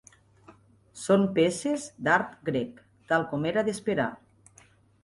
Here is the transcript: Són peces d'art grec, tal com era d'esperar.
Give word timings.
Són 1.01 1.27
peces 1.35 1.85
d'art 2.09 2.35
grec, 2.51 2.81
tal 3.13 3.31
com 3.35 3.47
era 3.53 3.67
d'esperar. 3.71 4.13